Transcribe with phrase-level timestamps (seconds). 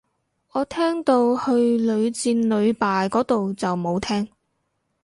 [0.53, 4.27] 我聽到去屢敗屢戰個到就冇聽